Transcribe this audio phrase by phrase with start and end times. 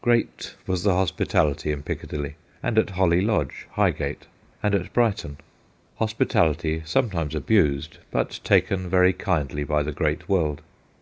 [0.00, 4.26] Great was the hospitality in Piccadilly, and at Holly Lodge, Highgate,
[4.62, 5.36] and at Brighton:
[5.98, 10.62] hospitality sometimes abused, but taken very kindly by the great world.